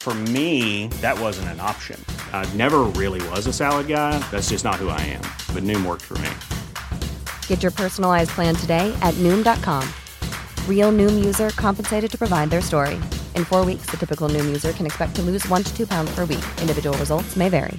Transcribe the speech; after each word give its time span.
For 0.00 0.14
me, 0.32 0.88
that 1.02 1.20
wasn't 1.20 1.48
an 1.48 1.60
option. 1.60 2.02
I 2.32 2.48
never 2.54 2.84
really 2.96 3.20
was 3.28 3.46
a 3.46 3.52
salad 3.52 3.86
guy. 3.86 4.18
That's 4.30 4.48
just 4.48 4.64
not 4.64 4.76
who 4.76 4.88
I 4.88 5.00
am. 5.12 5.20
But 5.54 5.62
Noom 5.64 5.84
worked 5.84 6.02
for 6.02 6.16
me. 6.24 6.30
Get 7.48 7.62
your 7.62 7.70
personalized 7.70 8.30
plan 8.30 8.54
today 8.56 8.96
at 9.02 9.12
Noom.com. 9.18 9.86
Real 10.66 10.90
Noom 10.90 11.22
user 11.22 11.50
compensated 11.50 12.10
to 12.12 12.16
provide 12.16 12.48
their 12.48 12.62
story. 12.62 12.98
In 13.36 13.44
four 13.44 13.62
weeks, 13.62 13.90
the 13.90 13.98
typical 13.98 14.30
Noom 14.30 14.46
user 14.46 14.72
can 14.72 14.86
expect 14.86 15.14
to 15.16 15.22
lose 15.22 15.46
one 15.50 15.62
to 15.64 15.76
two 15.76 15.86
pounds 15.86 16.10
per 16.14 16.24
week. 16.24 16.44
Individual 16.62 16.96
results 16.96 17.36
may 17.36 17.50
vary. 17.50 17.78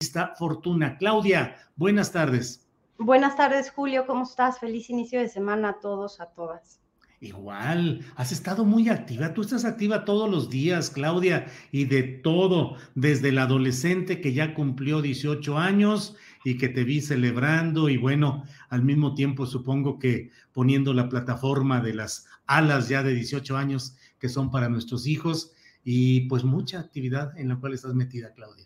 Esta 0.00 0.32
Fortuna. 0.38 0.96
Claudia, 0.96 1.56
buenas 1.76 2.12
tardes. 2.12 2.60
Buenas 2.98 3.34
tardes, 3.36 3.70
Julio. 3.70 4.06
¿Cómo 4.06 4.22
estás? 4.22 4.58
Feliz 4.58 4.88
inicio 4.90 5.18
de 5.20 5.28
semana 5.28 5.70
a 5.70 5.80
todos, 5.80 6.20
a 6.20 6.26
todas. 6.26 6.80
Igual, 7.22 8.00
has 8.16 8.32
estado 8.32 8.64
muy 8.64 8.88
activa. 8.88 9.34
Tú 9.34 9.42
estás 9.42 9.66
activa 9.66 10.06
todos 10.06 10.30
los 10.30 10.48
días, 10.48 10.88
Claudia, 10.88 11.46
y 11.70 11.84
de 11.84 12.02
todo, 12.02 12.76
desde 12.94 13.28
el 13.28 13.38
adolescente 13.38 14.22
que 14.22 14.32
ya 14.32 14.54
cumplió 14.54 15.02
18 15.02 15.58
años 15.58 16.16
y 16.44 16.56
que 16.56 16.70
te 16.70 16.82
vi 16.82 17.02
celebrando 17.02 17.90
y 17.90 17.98
bueno, 17.98 18.44
al 18.70 18.82
mismo 18.82 19.14
tiempo 19.14 19.44
supongo 19.44 19.98
que 19.98 20.30
poniendo 20.52 20.94
la 20.94 21.10
plataforma 21.10 21.82
de 21.82 21.92
las 21.92 22.26
alas 22.46 22.88
ya 22.88 23.02
de 23.02 23.12
18 23.12 23.54
años 23.54 23.96
que 24.18 24.30
son 24.30 24.50
para 24.50 24.70
nuestros 24.70 25.06
hijos 25.06 25.52
y 25.84 26.22
pues 26.22 26.42
mucha 26.42 26.80
actividad 26.80 27.36
en 27.38 27.48
la 27.48 27.56
cual 27.56 27.74
estás 27.74 27.94
metida, 27.94 28.32
Claudia. 28.32 28.64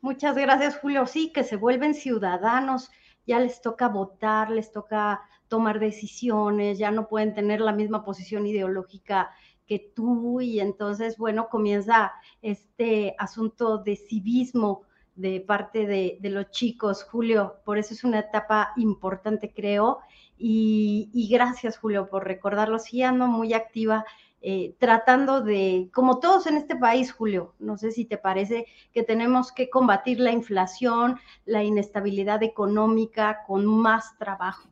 Muchas 0.00 0.34
gracias, 0.36 0.78
Julio. 0.78 1.04
Sí, 1.06 1.32
que 1.34 1.44
se 1.44 1.56
vuelven 1.56 1.94
ciudadanos, 1.94 2.90
ya 3.26 3.38
les 3.38 3.60
toca 3.60 3.88
votar, 3.88 4.50
les 4.50 4.72
toca 4.72 5.20
tomar 5.50 5.80
decisiones, 5.80 6.78
ya 6.78 6.90
no 6.92 7.08
pueden 7.08 7.34
tener 7.34 7.60
la 7.60 7.72
misma 7.72 8.04
posición 8.04 8.46
ideológica 8.46 9.30
que 9.66 9.92
tú 9.94 10.40
y 10.40 10.60
entonces, 10.60 11.18
bueno, 11.18 11.48
comienza 11.48 12.12
este 12.40 13.14
asunto 13.18 13.78
de 13.78 13.96
civismo 13.96 14.82
de 15.16 15.40
parte 15.40 15.86
de, 15.86 16.18
los 16.22 16.50
chicos, 16.50 17.02
Julio. 17.04 17.56
Por 17.64 17.78
eso 17.78 17.92
es 17.94 18.04
una 18.04 18.20
etapa 18.20 18.72
importante, 18.76 19.52
creo. 19.52 19.98
Y, 20.38 21.28
gracias, 21.30 21.78
Julio, 21.78 22.08
por 22.08 22.24
recordarlo. 22.26 22.78
Sí, 22.78 23.02
ando 23.02 23.26
muy 23.26 23.52
activa 23.52 24.04
eh, 24.40 24.76
tratando 24.78 25.42
de, 25.42 25.90
como 25.92 26.18
todos 26.20 26.46
en 26.46 26.56
este 26.56 26.76
país, 26.76 27.12
Julio, 27.12 27.54
no 27.58 27.76
sé 27.76 27.90
si 27.90 28.06
te 28.06 28.16
parece 28.16 28.66
que 28.92 29.02
tenemos 29.02 29.52
que 29.52 29.68
combatir 29.68 30.18
la 30.20 30.32
inflación, 30.32 31.18
la 31.44 31.62
inestabilidad 31.62 32.42
económica 32.42 33.42
con 33.46 33.66
más 33.66 34.16
trabajo. 34.16 34.70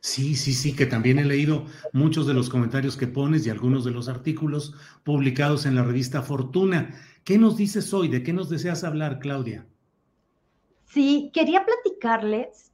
Sí, 0.00 0.36
sí, 0.36 0.54
sí, 0.54 0.74
que 0.76 0.86
también 0.86 1.18
he 1.18 1.24
leído 1.24 1.66
muchos 1.92 2.26
de 2.26 2.34
los 2.34 2.48
comentarios 2.48 2.96
que 2.96 3.06
pones 3.06 3.46
y 3.46 3.50
algunos 3.50 3.84
de 3.84 3.90
los 3.90 4.08
artículos 4.08 4.74
publicados 5.02 5.66
en 5.66 5.74
la 5.74 5.82
revista 5.82 6.22
Fortuna. 6.22 6.94
¿Qué 7.24 7.36
nos 7.36 7.56
dices 7.56 7.92
hoy? 7.92 8.08
¿De 8.08 8.22
qué 8.22 8.32
nos 8.32 8.48
deseas 8.48 8.84
hablar, 8.84 9.18
Claudia? 9.18 9.66
Sí, 10.86 11.30
quería 11.34 11.64
platicarles 11.64 12.72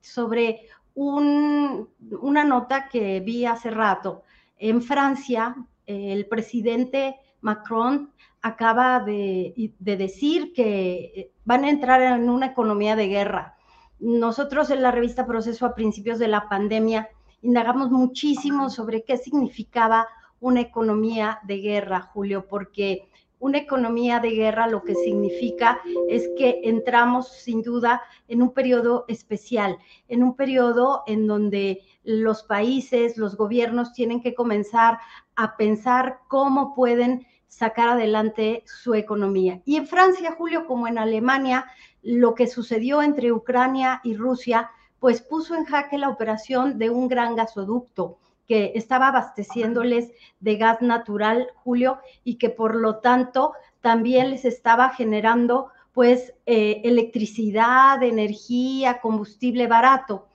sobre 0.00 0.62
una 0.94 2.44
nota 2.44 2.88
que 2.88 3.20
vi 3.20 3.44
hace 3.44 3.70
rato 3.70 4.24
en 4.58 4.82
Francia, 4.82 5.56
el 5.86 6.26
presidente 6.26 7.16
Macron 7.40 8.10
acaba 8.42 9.00
de, 9.00 9.72
decir 9.78 10.52
que 10.52 11.32
van 11.44 11.64
a 11.64 11.70
entrar 11.70 12.02
en 12.02 12.28
una 12.28 12.46
economía 12.46 12.96
de 12.96 13.08
guerra. 13.08 13.56
Nosotros 14.00 14.70
en 14.70 14.82
la 14.82 14.90
revista 14.90 15.26
Proceso 15.26 15.66
a 15.66 15.74
principios 15.74 16.18
de 16.18 16.28
la 16.28 16.48
pandemia 16.48 17.08
indagamos 17.42 17.90
muchísimo 17.90 18.70
sobre 18.70 19.02
qué 19.04 19.16
significaba 19.16 20.06
una 20.40 20.60
economía 20.60 21.40
de 21.44 21.58
guerra, 21.58 22.02
Julio, 22.12 22.46
porque 22.48 23.08
una 23.40 23.58
economía 23.58 24.20
de 24.20 24.30
guerra 24.30 24.66
lo 24.66 24.82
que 24.82 24.94
significa 24.94 25.80
es 26.08 26.28
que 26.36 26.60
entramos 26.64 27.28
sin 27.28 27.62
duda 27.62 28.02
en 28.26 28.42
un 28.42 28.52
periodo 28.52 29.04
especial, 29.08 29.78
en 30.08 30.22
un 30.22 30.34
periodo 30.34 31.02
en 31.06 31.26
donde 31.26 31.82
los 32.02 32.42
países, 32.42 33.16
los 33.16 33.36
gobiernos 33.36 33.92
tienen 33.92 34.20
que 34.20 34.34
comenzar 34.34 34.98
a 35.36 35.56
pensar 35.56 36.20
cómo 36.28 36.74
pueden 36.74 37.26
sacar 37.48 37.88
adelante 37.88 38.62
su 38.66 38.94
economía. 38.94 39.60
Y 39.64 39.76
en 39.76 39.86
Francia, 39.86 40.34
Julio, 40.36 40.66
como 40.66 40.86
en 40.86 40.98
Alemania, 40.98 41.66
lo 42.02 42.34
que 42.34 42.46
sucedió 42.46 43.02
entre 43.02 43.32
Ucrania 43.32 44.00
y 44.04 44.14
Rusia, 44.14 44.70
pues 45.00 45.20
puso 45.22 45.54
en 45.54 45.64
jaque 45.64 45.98
la 45.98 46.08
operación 46.08 46.78
de 46.78 46.90
un 46.90 47.08
gran 47.08 47.34
gasoducto 47.36 48.18
que 48.46 48.72
estaba 48.74 49.08
abasteciéndoles 49.08 50.10
de 50.40 50.56
gas 50.56 50.80
natural, 50.80 51.48
Julio, 51.56 51.98
y 52.24 52.36
que 52.36 52.48
por 52.48 52.74
lo 52.74 52.96
tanto 52.96 53.52
también 53.80 54.30
les 54.30 54.44
estaba 54.44 54.90
generando 54.90 55.68
pues 55.92 56.32
eh, 56.46 56.80
electricidad, 56.84 58.02
energía, 58.02 59.00
combustible 59.00 59.66
barato. 59.66 60.28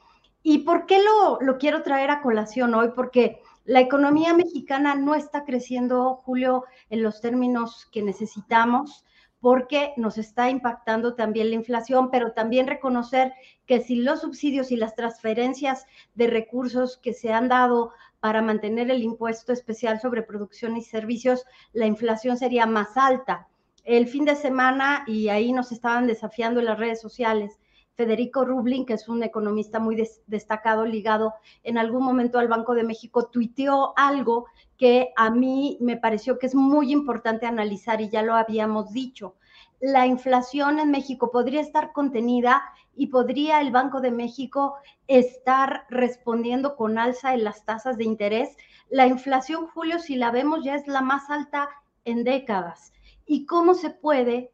¿Y 0.43 0.59
por 0.59 0.85
qué 0.85 1.01
lo, 1.01 1.39
lo 1.41 1.57
quiero 1.57 1.83
traer 1.83 2.11
a 2.11 2.21
colación 2.21 2.73
hoy? 2.75 2.89
Porque 2.93 3.41
la 3.65 3.79
economía 3.79 4.33
mexicana 4.33 4.95
no 4.95 5.15
está 5.15 5.45
creciendo, 5.45 6.21
Julio, 6.25 6.65
en 6.89 7.01
los 7.01 7.21
términos 7.21 7.87
que 7.91 8.01
necesitamos 8.01 9.05
porque 9.39 9.93
nos 9.97 10.17
está 10.17 10.49
impactando 10.49 11.15
también 11.15 11.49
la 11.49 11.55
inflación, 11.55 12.09
pero 12.09 12.31
también 12.31 12.65
reconocer 12.65 13.33
que 13.65 13.81
si 13.81 13.95
los 13.95 14.21
subsidios 14.21 14.71
y 14.71 14.77
las 14.77 14.95
transferencias 14.95 15.85
de 16.15 16.27
recursos 16.27 16.97
que 16.97 17.13
se 17.13 17.33
han 17.33 17.49
dado 17.49 17.91
para 18.21 18.41
mantener 18.41 18.89
el 18.89 19.03
impuesto 19.03 19.51
especial 19.51 19.99
sobre 19.99 20.21
producción 20.21 20.77
y 20.77 20.81
servicios, 20.81 21.45
la 21.73 21.85
inflación 21.85 22.37
sería 22.37 22.65
más 22.65 22.95
alta. 22.95 23.49
El 23.83 24.07
fin 24.07 24.23
de 24.23 24.37
semana, 24.37 25.03
y 25.07 25.27
ahí 25.27 25.51
nos 25.51 25.73
estaban 25.73 26.07
desafiando 26.07 26.61
en 26.61 26.67
las 26.67 26.79
redes 26.79 27.01
sociales, 27.01 27.59
Federico 27.95 28.43
Rublin, 28.43 28.85
que 28.85 28.93
es 28.93 29.07
un 29.07 29.21
economista 29.21 29.79
muy 29.79 29.95
destacado, 30.25 30.85
ligado 30.85 31.33
en 31.63 31.77
algún 31.77 32.03
momento 32.03 32.39
al 32.39 32.47
Banco 32.47 32.73
de 32.73 32.83
México, 32.83 33.27
tuiteó 33.27 33.93
algo 33.95 34.47
que 34.77 35.13
a 35.15 35.29
mí 35.29 35.77
me 35.79 35.97
pareció 35.97 36.39
que 36.39 36.47
es 36.47 36.55
muy 36.55 36.91
importante 36.91 37.45
analizar 37.45 38.01
y 38.01 38.09
ya 38.09 38.23
lo 38.23 38.35
habíamos 38.35 38.91
dicho. 38.91 39.35
La 39.79 40.07
inflación 40.07 40.79
en 40.79 40.89
México 40.89 41.29
podría 41.29 41.61
estar 41.61 41.91
contenida 41.91 42.63
y 42.95 43.07
podría 43.07 43.61
el 43.61 43.71
Banco 43.71 44.01
de 44.01 44.11
México 44.11 44.75
estar 45.07 45.85
respondiendo 45.89 46.75
con 46.75 46.97
alza 46.97 47.33
en 47.33 47.43
las 47.43 47.63
tasas 47.65 47.97
de 47.97 48.05
interés. 48.05 48.55
La 48.89 49.07
inflación, 49.07 49.67
Julio, 49.67 49.99
si 49.99 50.15
la 50.15 50.31
vemos, 50.31 50.63
ya 50.63 50.75
es 50.75 50.87
la 50.87 51.01
más 51.01 51.29
alta 51.29 51.69
en 52.05 52.23
décadas. 52.23 52.91
¿Y 53.25 53.45
cómo 53.45 53.73
se 53.73 53.89
puede 53.89 54.51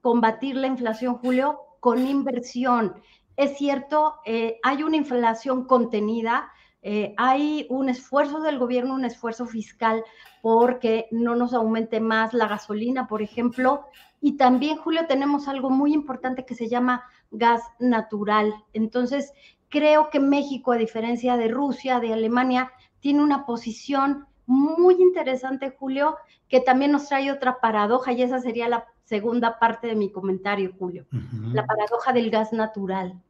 combatir 0.00 0.56
la 0.56 0.68
inflación, 0.68 1.18
Julio? 1.18 1.65
Con 1.80 2.06
inversión. 2.06 2.94
Es 3.36 3.56
cierto, 3.58 4.16
eh, 4.24 4.58
hay 4.62 4.82
una 4.82 4.96
inflación 4.96 5.66
contenida, 5.66 6.50
eh, 6.82 7.14
hay 7.16 7.66
un 7.68 7.88
esfuerzo 7.88 8.40
del 8.40 8.58
gobierno, 8.58 8.94
un 8.94 9.04
esfuerzo 9.04 9.46
fiscal 9.46 10.04
porque 10.40 11.08
no 11.10 11.34
nos 11.34 11.52
aumente 11.52 12.00
más 12.00 12.32
la 12.32 12.46
gasolina, 12.46 13.08
por 13.08 13.22
ejemplo. 13.22 13.86
Y 14.20 14.36
también, 14.36 14.76
Julio, 14.78 15.06
tenemos 15.06 15.48
algo 15.48 15.68
muy 15.68 15.92
importante 15.92 16.46
que 16.46 16.54
se 16.54 16.68
llama 16.68 17.02
gas 17.30 17.62
natural. 17.78 18.54
Entonces, 18.72 19.32
creo 19.68 20.10
que 20.10 20.20
México, 20.20 20.72
a 20.72 20.76
diferencia 20.76 21.36
de 21.36 21.48
Rusia, 21.48 22.00
de 22.00 22.12
Alemania, 22.12 22.72
tiene 23.00 23.22
una 23.22 23.44
posición 23.44 24.26
muy 24.46 24.94
interesante, 25.00 25.74
Julio, 25.78 26.16
que 26.48 26.60
también 26.60 26.92
nos 26.92 27.08
trae 27.08 27.30
otra 27.30 27.60
paradoja 27.60 28.12
y 28.12 28.22
esa 28.22 28.40
sería 28.40 28.68
la 28.68 28.86
segunda 29.04 29.58
parte 29.58 29.88
de 29.88 29.96
mi 29.96 30.10
comentario, 30.10 30.72
Julio. 30.78 31.06
La 31.52 31.66
paradoja 31.66 32.12
del 32.12 32.30
gas 32.30 32.52
natural. 32.52 33.20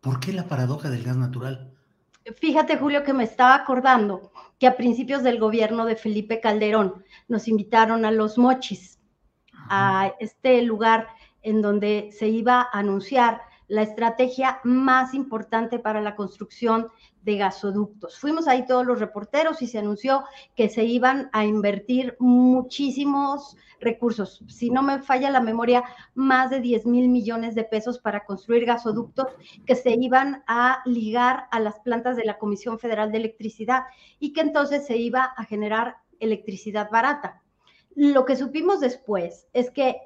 ¿Por 0.00 0.20
qué 0.20 0.32
la 0.32 0.48
paradoja 0.48 0.90
del 0.90 1.04
gas 1.04 1.16
natural? 1.16 1.72
Fíjate, 2.36 2.76
Julio, 2.76 3.02
que 3.02 3.12
me 3.12 3.24
estaba 3.24 3.54
acordando 3.54 4.32
que 4.58 4.66
a 4.66 4.76
principios 4.76 5.22
del 5.22 5.40
gobierno 5.40 5.86
de 5.86 5.96
Felipe 5.96 6.40
Calderón 6.40 7.04
nos 7.26 7.48
invitaron 7.48 8.04
a 8.04 8.12
los 8.12 8.38
mochis, 8.38 9.00
a 9.68 10.12
este 10.20 10.62
lugar 10.62 11.08
en 11.42 11.62
donde 11.62 12.10
se 12.12 12.28
iba 12.28 12.60
a 12.60 12.78
anunciar 12.78 13.42
la 13.66 13.82
estrategia 13.82 14.60
más 14.64 15.14
importante 15.14 15.78
para 15.78 16.00
la 16.00 16.14
construcción 16.14 16.88
de 17.22 17.36
gasoductos. 17.36 18.18
Fuimos 18.18 18.48
ahí 18.48 18.66
todos 18.66 18.86
los 18.86 19.00
reporteros 19.00 19.62
y 19.62 19.66
se 19.66 19.78
anunció 19.78 20.24
que 20.56 20.68
se 20.68 20.84
iban 20.84 21.30
a 21.32 21.44
invertir 21.44 22.16
muchísimos 22.18 23.56
recursos. 23.80 24.42
Si 24.48 24.70
no 24.70 24.82
me 24.82 25.02
falla 25.02 25.30
la 25.30 25.40
memoria, 25.40 25.84
más 26.14 26.50
de 26.50 26.60
10 26.60 26.86
mil 26.86 27.08
millones 27.08 27.54
de 27.54 27.64
pesos 27.64 27.98
para 27.98 28.24
construir 28.24 28.64
gasoductos 28.64 29.26
que 29.66 29.74
se 29.74 29.90
iban 29.90 30.42
a 30.46 30.82
ligar 30.84 31.46
a 31.50 31.60
las 31.60 31.80
plantas 31.80 32.16
de 32.16 32.24
la 32.24 32.38
Comisión 32.38 32.78
Federal 32.78 33.12
de 33.12 33.18
Electricidad 33.18 33.84
y 34.18 34.32
que 34.32 34.40
entonces 34.40 34.86
se 34.86 34.96
iba 34.96 35.24
a 35.24 35.44
generar 35.44 35.96
electricidad 36.20 36.90
barata. 36.90 37.42
Lo 37.94 38.24
que 38.24 38.36
supimos 38.36 38.80
después 38.80 39.48
es 39.52 39.70
que 39.70 39.96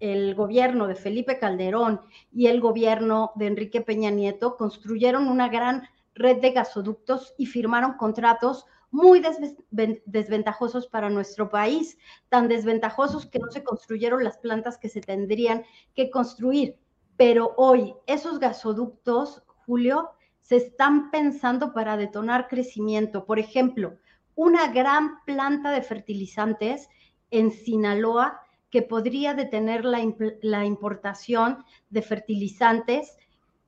el 0.00 0.34
gobierno 0.34 0.86
de 0.86 0.94
Felipe 0.94 1.38
Calderón 1.38 2.00
y 2.32 2.48
el 2.48 2.60
gobierno 2.60 3.32
de 3.34 3.46
Enrique 3.46 3.80
Peña 3.80 4.10
Nieto 4.10 4.56
construyeron 4.56 5.28
una 5.28 5.48
gran 5.48 5.88
red 6.16 6.40
de 6.40 6.50
gasoductos 6.50 7.34
y 7.38 7.46
firmaron 7.46 7.92
contratos 7.92 8.66
muy 8.90 9.22
desventajosos 10.06 10.86
para 10.88 11.10
nuestro 11.10 11.50
país, 11.50 11.98
tan 12.28 12.48
desventajosos 12.48 13.26
que 13.26 13.38
no 13.38 13.50
se 13.50 13.62
construyeron 13.62 14.24
las 14.24 14.38
plantas 14.38 14.78
que 14.78 14.88
se 14.88 15.00
tendrían 15.00 15.64
que 15.94 16.10
construir. 16.10 16.78
Pero 17.16 17.54
hoy 17.56 17.94
esos 18.06 18.38
gasoductos, 18.38 19.42
Julio, 19.66 20.10
se 20.40 20.56
están 20.56 21.10
pensando 21.10 21.74
para 21.74 21.96
detonar 21.96 22.48
crecimiento. 22.48 23.26
Por 23.26 23.38
ejemplo, 23.38 23.98
una 24.34 24.68
gran 24.68 25.24
planta 25.24 25.72
de 25.72 25.82
fertilizantes 25.82 26.88
en 27.30 27.50
Sinaloa 27.50 28.40
que 28.70 28.82
podría 28.82 29.34
detener 29.34 29.84
la, 29.84 30.00
la 30.42 30.64
importación 30.64 31.64
de 31.90 32.02
fertilizantes 32.02 33.16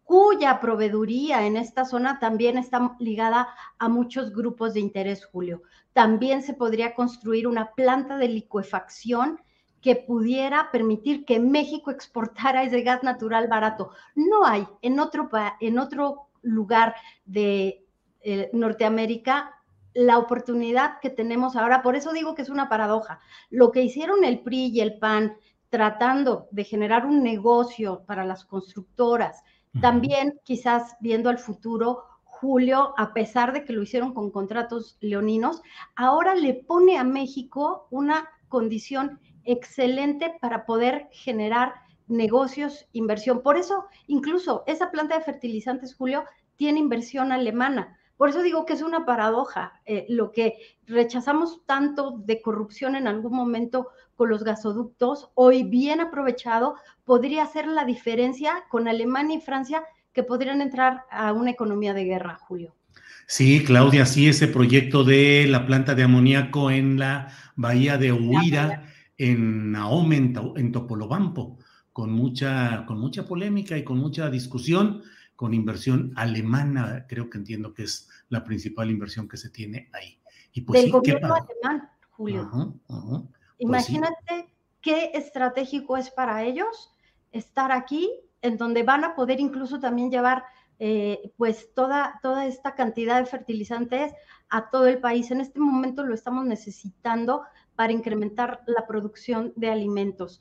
cuya 0.08 0.58
proveeduría 0.58 1.44
en 1.44 1.58
esta 1.58 1.84
zona 1.84 2.18
también 2.18 2.56
está 2.56 2.96
ligada 2.98 3.46
a 3.78 3.90
muchos 3.90 4.32
grupos 4.32 4.72
de 4.72 4.80
interés, 4.80 5.26
Julio. 5.26 5.60
También 5.92 6.42
se 6.42 6.54
podría 6.54 6.94
construir 6.94 7.46
una 7.46 7.74
planta 7.74 8.16
de 8.16 8.28
licuefacción 8.28 9.38
que 9.82 9.96
pudiera 9.96 10.70
permitir 10.72 11.26
que 11.26 11.38
México 11.38 11.90
exportara 11.90 12.62
ese 12.62 12.80
gas 12.80 13.02
natural 13.02 13.48
barato. 13.48 13.90
No 14.14 14.46
hay 14.46 14.66
en 14.80 14.98
otro, 14.98 15.28
en 15.60 15.78
otro 15.78 16.28
lugar 16.40 16.94
de 17.26 17.84
eh, 18.22 18.48
Norteamérica 18.54 19.56
la 19.92 20.16
oportunidad 20.16 21.00
que 21.00 21.10
tenemos 21.10 21.54
ahora. 21.54 21.82
Por 21.82 21.96
eso 21.96 22.14
digo 22.14 22.34
que 22.34 22.40
es 22.40 22.48
una 22.48 22.70
paradoja. 22.70 23.20
Lo 23.50 23.72
que 23.72 23.82
hicieron 23.82 24.24
el 24.24 24.40
PRI 24.40 24.68
y 24.68 24.80
el 24.80 24.98
PAN 24.98 25.36
tratando 25.68 26.48
de 26.50 26.64
generar 26.64 27.04
un 27.04 27.22
negocio 27.22 28.04
para 28.06 28.24
las 28.24 28.46
constructoras, 28.46 29.42
también 29.80 30.38
quizás 30.44 30.96
viendo 31.00 31.30
al 31.30 31.38
futuro, 31.38 32.04
Julio, 32.24 32.94
a 32.96 33.12
pesar 33.12 33.52
de 33.52 33.64
que 33.64 33.72
lo 33.72 33.82
hicieron 33.82 34.14
con 34.14 34.30
contratos 34.30 34.96
leoninos, 35.00 35.60
ahora 35.96 36.34
le 36.34 36.54
pone 36.54 36.96
a 36.96 37.04
México 37.04 37.88
una 37.90 38.28
condición 38.48 39.20
excelente 39.44 40.36
para 40.40 40.64
poder 40.64 41.08
generar 41.10 41.74
negocios, 42.06 42.86
inversión. 42.92 43.42
Por 43.42 43.56
eso, 43.56 43.86
incluso 44.06 44.64
esa 44.66 44.90
planta 44.90 45.18
de 45.18 45.24
fertilizantes, 45.24 45.94
Julio, 45.94 46.24
tiene 46.56 46.78
inversión 46.78 47.32
alemana. 47.32 47.97
Por 48.18 48.28
eso 48.28 48.42
digo 48.42 48.66
que 48.66 48.72
es 48.74 48.82
una 48.82 49.06
paradoja. 49.06 49.80
Eh, 49.86 50.04
lo 50.08 50.32
que 50.32 50.54
rechazamos 50.86 51.64
tanto 51.64 52.18
de 52.18 52.42
corrupción 52.42 52.96
en 52.96 53.06
algún 53.06 53.34
momento 53.34 53.88
con 54.16 54.28
los 54.28 54.42
gasoductos, 54.42 55.30
hoy 55.34 55.62
bien 55.62 56.00
aprovechado, 56.00 56.74
podría 57.04 57.46
ser 57.46 57.68
la 57.68 57.84
diferencia 57.84 58.64
con 58.68 58.88
Alemania 58.88 59.38
y 59.38 59.40
Francia 59.40 59.84
que 60.12 60.24
podrían 60.24 60.60
entrar 60.60 61.04
a 61.12 61.32
una 61.32 61.52
economía 61.52 61.94
de 61.94 62.04
guerra, 62.04 62.38
Julio. 62.42 62.74
Sí, 63.28 63.62
Claudia, 63.64 64.04
sí, 64.04 64.28
ese 64.28 64.48
proyecto 64.48 65.04
de 65.04 65.46
la 65.48 65.64
planta 65.64 65.94
de 65.94 66.02
amoníaco 66.02 66.72
en 66.72 66.98
la 66.98 67.28
bahía 67.54 67.98
de 67.98 68.10
Huira, 68.10 68.84
en 69.16 69.70
Naome, 69.70 70.16
en, 70.16 70.72
Topolobampo, 70.72 71.58
con 71.92 72.10
mucha, 72.10 72.84
con 72.84 72.98
mucha 72.98 73.26
polémica 73.26 73.78
y 73.78 73.84
con 73.84 73.98
mucha 73.98 74.28
discusión 74.28 75.02
con 75.38 75.54
inversión 75.54 76.12
alemana, 76.16 77.06
creo 77.08 77.30
que 77.30 77.38
entiendo 77.38 77.72
que 77.72 77.84
es 77.84 78.08
la 78.28 78.42
principal 78.42 78.90
inversión 78.90 79.28
que 79.28 79.36
se 79.36 79.50
tiene 79.50 79.88
ahí. 79.92 80.20
Y 80.52 80.62
pues 80.62 80.82
Del 80.82 80.90
gobierno 80.90 81.32
alemán, 81.32 81.88
Julio. 82.10 82.50
Pues 82.88 83.22
Imagínate 83.58 84.52
qué 84.80 85.12
estratégico 85.14 85.96
es 85.96 86.10
para 86.10 86.42
ellos 86.42 86.92
estar 87.30 87.70
aquí, 87.70 88.10
en 88.42 88.56
donde 88.56 88.82
van 88.82 89.04
a 89.04 89.14
poder 89.14 89.38
incluso 89.38 89.78
también 89.78 90.10
llevar 90.10 90.42
eh, 90.80 91.32
pues 91.36 91.72
toda, 91.72 92.18
toda 92.20 92.44
esta 92.44 92.74
cantidad 92.74 93.20
de 93.20 93.26
fertilizantes 93.26 94.12
a 94.48 94.70
todo 94.70 94.88
el 94.88 94.98
país. 94.98 95.30
En 95.30 95.40
este 95.40 95.60
momento 95.60 96.02
lo 96.02 96.14
estamos 96.14 96.46
necesitando 96.46 97.44
para 97.76 97.92
incrementar 97.92 98.64
la 98.66 98.88
producción 98.88 99.52
de 99.54 99.70
alimentos 99.70 100.40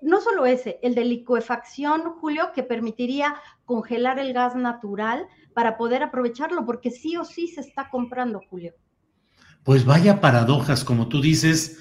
no 0.00 0.20
solo 0.20 0.46
ese, 0.46 0.78
el 0.82 0.94
de 0.94 1.04
licuefacción, 1.04 2.02
Julio, 2.20 2.50
que 2.54 2.62
permitiría 2.62 3.34
congelar 3.64 4.18
el 4.18 4.32
gas 4.32 4.54
natural 4.54 5.26
para 5.54 5.76
poder 5.76 6.02
aprovecharlo, 6.02 6.64
porque 6.64 6.90
sí 6.90 7.16
o 7.16 7.24
sí 7.24 7.48
se 7.48 7.60
está 7.60 7.88
comprando, 7.90 8.40
Julio. 8.48 8.74
Pues 9.64 9.84
vaya 9.84 10.20
paradojas, 10.20 10.84
como 10.84 11.08
tú 11.08 11.20
dices, 11.20 11.80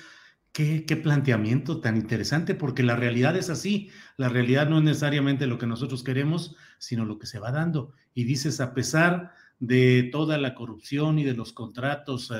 qué, 0.52 0.86
qué 0.86 0.96
planteamiento 0.98 1.80
tan 1.80 1.98
interesante, 1.98 2.56
porque 2.56 2.84
la 2.84 2.96
realidad 2.96 3.36
es 3.36 3.50
así, 3.50 3.90
la 4.18 4.30
realidad 4.30 4.68
no 4.68 4.78
es 4.78 4.84
necesariamente 4.84 5.48
lo 5.48 5.58
que 5.58 5.68
nosotros 5.68 6.04
queremos, 6.04 6.56
sino 6.78 7.06
lo 7.06 7.18
que 7.18 7.28
se 7.28 7.40
va 7.40 7.52
dando. 7.52 7.94
Y 8.14 8.24
dices, 8.24 8.60
a 8.62 8.74
pesar 8.74 9.32
de 9.60 10.10
toda 10.12 10.40
la 10.40 10.56
corrupción 10.56 11.20
y 11.20 11.24
de 11.24 11.34
los 11.34 11.54
contratos 11.54 12.32
eh, 12.32 12.36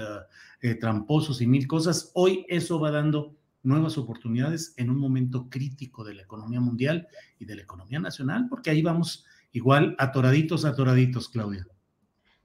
eh, 0.62 0.76
tramposos 0.76 1.42
y 1.42 1.48
mil 1.48 1.68
cosas, 1.68 2.12
hoy 2.16 2.46
eso 2.50 2.80
va 2.80 2.90
dando 2.90 3.38
nuevas 3.64 3.98
oportunidades 3.98 4.74
en 4.78 4.90
un 4.90 4.98
momento 4.98 5.48
crítico 5.50 6.04
de 6.04 6.16
la 6.16 6.24
economía 6.24 6.60
mundial 6.60 7.08
y 7.40 7.46
de 7.46 7.56
la 7.56 7.62
economía 7.62 8.00
nacional, 8.00 8.48
porque 8.50 8.70
ahí 8.70 8.82
vamos 8.82 9.26
igual 9.52 9.96
atoraditos, 10.00 10.66
atoraditos, 10.66 11.30
Claudia. 11.30 11.68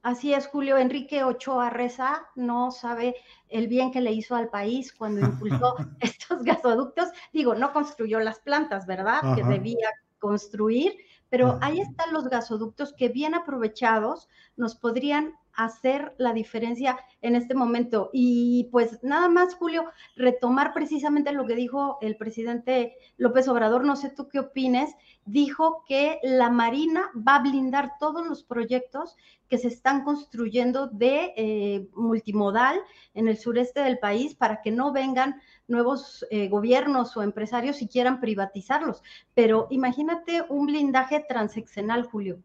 Así 0.02 0.32
es, 0.32 0.46
Julio. 0.46 0.78
Enrique 0.78 1.24
Ochoa 1.24 1.68
Reza 1.68 2.28
no 2.36 2.70
sabe 2.70 3.16
el 3.48 3.66
bien 3.66 3.90
que 3.90 4.00
le 4.00 4.12
hizo 4.12 4.36
al 4.36 4.50
país 4.50 4.92
cuando 4.92 5.20
impulsó 5.20 5.74
estos 6.00 6.44
gasoductos. 6.44 7.08
Digo, 7.32 7.56
no 7.56 7.72
construyó 7.72 8.20
las 8.20 8.38
plantas, 8.38 8.86
¿verdad? 8.86 9.34
Que 9.34 9.42
debía 9.42 9.88
construir, 10.20 10.96
pero 11.28 11.58
ahí 11.60 11.80
están 11.80 12.12
los 12.12 12.28
gasoductos 12.28 12.94
que 12.94 13.08
bien 13.08 13.34
aprovechados 13.34 14.28
nos 14.56 14.76
podrían 14.76 15.34
hacer 15.56 16.14
la 16.18 16.32
diferencia 16.32 16.98
en 17.22 17.34
este 17.34 17.54
momento. 17.54 18.10
Y 18.12 18.68
pues 18.70 19.02
nada 19.02 19.28
más, 19.28 19.54
Julio, 19.54 19.86
retomar 20.16 20.72
precisamente 20.72 21.32
lo 21.32 21.46
que 21.46 21.54
dijo 21.54 21.98
el 22.00 22.16
presidente 22.16 22.96
López 23.16 23.48
Obrador, 23.48 23.84
no 23.84 23.96
sé 23.96 24.10
tú 24.10 24.28
qué 24.28 24.40
opines, 24.40 24.94
dijo 25.24 25.84
que 25.86 26.20
la 26.22 26.50
Marina 26.50 27.10
va 27.16 27.36
a 27.36 27.42
blindar 27.42 27.92
todos 27.98 28.26
los 28.26 28.44
proyectos 28.44 29.16
que 29.48 29.58
se 29.58 29.68
están 29.68 30.04
construyendo 30.04 30.88
de 30.88 31.32
eh, 31.36 31.88
multimodal 31.94 32.80
en 33.14 33.28
el 33.28 33.36
sureste 33.36 33.80
del 33.80 33.98
país 33.98 34.34
para 34.34 34.62
que 34.62 34.70
no 34.70 34.92
vengan 34.92 35.40
nuevos 35.68 36.24
eh, 36.30 36.48
gobiernos 36.48 37.16
o 37.16 37.22
empresarios 37.22 37.82
y 37.82 37.88
quieran 37.88 38.20
privatizarlos. 38.20 39.02
Pero 39.34 39.66
imagínate 39.70 40.44
un 40.48 40.66
blindaje 40.66 41.24
transeccional, 41.28 42.04
Julio. 42.04 42.42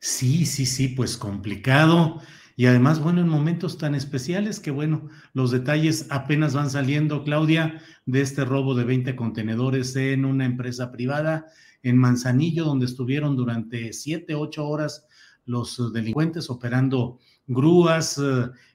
Sí, 0.00 0.46
sí, 0.46 0.64
sí, 0.64 0.88
pues 0.88 1.16
complicado. 1.18 2.20
Y 2.56 2.66
además, 2.66 3.00
bueno, 3.00 3.20
en 3.20 3.28
momentos 3.28 3.76
tan 3.78 3.94
especiales 3.94 4.58
que, 4.58 4.70
bueno, 4.70 5.08
los 5.34 5.50
detalles 5.50 6.06
apenas 6.10 6.54
van 6.54 6.70
saliendo, 6.70 7.22
Claudia, 7.22 7.82
de 8.06 8.22
este 8.22 8.44
robo 8.44 8.74
de 8.74 8.84
20 8.84 9.14
contenedores 9.14 9.94
en 9.96 10.24
una 10.24 10.46
empresa 10.46 10.90
privada 10.90 11.46
en 11.82 11.98
Manzanillo, 11.98 12.64
donde 12.64 12.86
estuvieron 12.86 13.36
durante 13.36 13.92
siete, 13.92 14.34
ocho 14.34 14.66
horas 14.66 15.06
los 15.44 15.92
delincuentes 15.92 16.48
operando 16.50 17.18
grúas, 17.46 18.20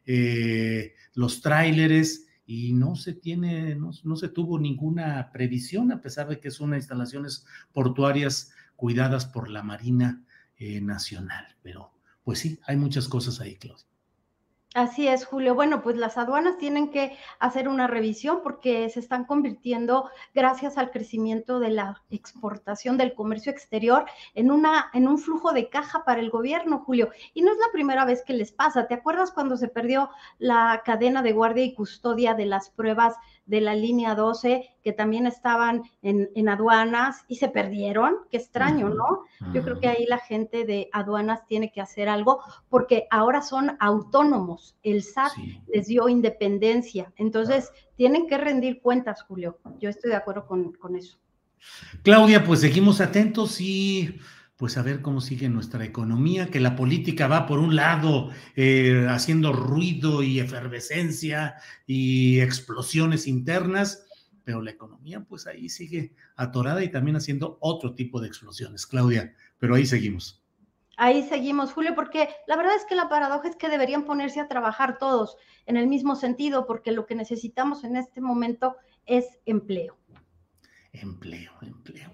eh, 0.06 0.94
los 1.14 1.42
tráileres, 1.42 2.28
y 2.48 2.74
no 2.74 2.96
se 2.96 3.14
tiene, 3.14 3.76
no, 3.76 3.90
no, 4.04 4.16
se 4.16 4.30
tuvo 4.30 4.60
ninguna 4.60 5.32
previsión, 5.32 5.92
a 5.92 6.02
pesar 6.02 6.28
de 6.28 6.40
que 6.40 6.52
son 6.52 6.76
instalaciones 6.76 7.46
portuarias 7.74 8.52
cuidadas 8.76 9.26
por 9.26 9.50
la 9.50 9.64
Marina 9.64 10.24
eh, 10.58 10.82
nacional. 10.82 11.56
Pero 11.62 11.92
pues 12.24 12.40
sí, 12.40 12.60
hay 12.66 12.78
muchas 12.78 13.08
cosas 13.08 13.40
ahí, 13.40 13.56
Claudia. 13.56 13.86
Así 14.76 15.08
es, 15.08 15.26
Julio. 15.26 15.56
Bueno, 15.56 15.82
pues 15.82 15.96
las 15.96 16.18
aduanas 16.18 16.58
tienen 16.58 16.92
que 16.92 17.18
hacer 17.40 17.70
una 17.70 17.88
revisión 17.88 18.42
porque 18.44 18.90
se 18.90 19.00
están 19.00 19.24
convirtiendo, 19.24 20.10
gracias 20.34 20.78
al 20.78 20.92
crecimiento 20.92 21.62
de 21.62 21.70
la 21.70 22.04
exportación 22.10 22.98
del 22.98 23.14
comercio 23.14 23.54
exterior, 23.54 24.04
en, 24.34 24.52
una, 24.52 24.90
en 24.92 25.08
un 25.08 25.18
flujo 25.18 25.54
de 25.54 25.70
caja 25.70 26.04
para 26.04 26.20
el 26.20 26.30
gobierno, 26.30 26.84
Julio. 26.86 27.10
Y 27.34 27.42
no 27.42 27.54
es 27.54 27.58
la 27.58 27.72
primera 27.72 28.04
vez 28.04 28.22
que 28.26 28.34
les 28.34 28.52
pasa. 28.52 28.86
¿Te 28.86 28.96
acuerdas 28.96 29.32
cuando 29.32 29.56
se 29.56 29.70
perdió 29.70 30.10
la 30.40 30.82
cadena 30.84 31.22
de 31.22 31.32
guardia 31.32 31.64
y 31.64 31.74
custodia 31.74 32.34
de 32.34 32.46
las 32.46 32.70
pruebas 32.70 33.16
de 33.46 33.62
la 33.62 33.76
línea 33.76 34.16
12 34.16 34.70
que 34.84 34.94
también 34.94 35.28
estaban 35.28 35.84
en, 36.02 36.50
aduanas 36.50 37.24
y 37.28 37.36
se 37.36 37.50
perdieron. 37.50 38.18
Qué 38.30 38.38
extraño, 38.38 38.90
¿no? 38.90 39.24
Yo 39.54 39.64
creo 39.64 39.80
que 39.80 39.88
ahí 39.88 40.06
la 40.06 40.20
gente 40.20 40.66
de 40.66 40.90
aduanas 40.94 41.46
tiene 41.48 41.72
que 41.72 41.82
hacer 41.82 42.10
algo 42.10 42.42
porque 42.70 43.08
ahora 43.10 43.42
son 43.42 43.78
autónomos. 43.80 44.65
El 44.84 45.04
SAT 45.04 45.32
les 45.74 45.88
dio 45.88 46.10
independencia. 46.10 47.14
Entonces, 47.18 47.72
tienen 47.96 48.28
que 48.28 48.38
rendir 48.38 48.82
cuentas, 48.82 49.24
Julio. 49.24 49.60
Yo 49.80 49.90
estoy 49.90 50.12
de 50.12 50.18
acuerdo 50.18 50.46
con, 50.46 50.74
con 50.74 50.96
eso. 50.96 51.18
Claudia, 52.04 52.44
pues 52.44 52.62
seguimos 52.62 53.02
atentos 53.02 53.60
y 53.60 54.20
pues 54.58 54.78
a 54.78 54.84
ver 54.84 55.02
cómo 55.02 55.20
sigue 55.20 55.50
nuestra 55.50 55.84
economía, 55.84 56.48
que 56.48 56.60
la 56.60 56.76
política 56.76 57.28
va 57.28 57.46
por 57.46 57.60
un 57.60 57.76
lado 57.76 58.30
eh, 58.56 59.06
haciendo 59.10 59.52
ruido 59.52 60.24
y 60.24 60.40
efervescencia 60.40 61.56
y 61.86 62.40
explosiones 62.40 63.28
internas, 63.28 64.06
pero 64.46 64.62
la 64.62 64.72
economía 64.72 65.26
pues 65.26 65.46
ahí 65.48 65.68
sigue 65.68 66.14
atorada 66.38 66.84
y 66.84 66.90
también 66.90 67.18
haciendo 67.18 67.58
otro 67.60 67.96
tipo 67.96 68.22
de 68.22 68.28
explosiones, 68.28 68.86
Claudia, 68.86 69.36
pero 69.60 69.76
ahí 69.76 69.86
seguimos. 69.86 70.45
Ahí 70.98 71.24
seguimos, 71.24 71.74
Julio, 71.74 71.94
porque 71.96 72.30
la 72.48 72.56
verdad 72.56 72.76
es 72.76 72.86
que 72.86 72.96
la 72.96 73.10
paradoja 73.10 73.48
es 73.48 73.56
que 73.56 73.70
deberían 73.70 74.06
ponerse 74.06 74.40
a 74.40 74.48
trabajar 74.48 74.98
todos 74.98 75.38
en 75.66 75.78
el 75.78 75.88
mismo 75.88 76.16
sentido, 76.16 76.66
porque 76.66 76.92
lo 76.92 77.06
que 77.06 77.16
necesitamos 77.16 77.84
en 77.84 77.98
este 77.98 78.22
momento 78.22 78.78
es 79.06 79.26
empleo. 79.46 79.98
Empleo, 80.94 81.52
empleo. 81.62 82.12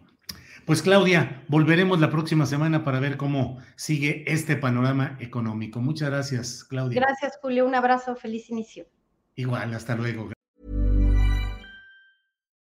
Pues 0.65 0.81
Claudia, 0.81 1.43
volveremos 1.47 1.99
la 1.99 2.09
próxima 2.09 2.45
semana 2.45 2.83
para 2.83 2.99
ver 2.99 3.17
cómo 3.17 3.59
sigue 3.75 4.23
este 4.27 4.55
panorama 4.55 5.17
económico. 5.19 5.79
Muchas 5.81 6.09
gracias, 6.09 6.63
Claudia. 6.63 7.01
Gracias, 7.01 7.37
Julio. 7.41 7.65
Un 7.65 7.75
abrazo. 7.75 8.15
Feliz 8.15 8.49
inicio. 8.49 8.85
Igual, 9.35 9.73
hasta 9.73 9.95
luego. 9.95 10.31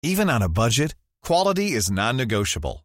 Even 0.03 0.29
on 0.29 0.43
a 0.43 0.47
budget, 0.47 0.93
quality 1.21 1.73
is 1.75 1.89
non-negotiable. 1.89 2.84